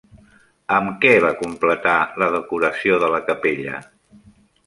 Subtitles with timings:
[0.77, 1.93] Amb què va completar
[2.23, 3.75] la decoració de la capella?